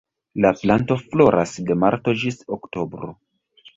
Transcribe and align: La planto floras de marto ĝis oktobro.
La 0.45 0.51
planto 0.61 0.97
floras 1.03 1.53
de 1.67 1.77
marto 1.85 2.17
ĝis 2.25 2.43
oktobro. 2.59 3.13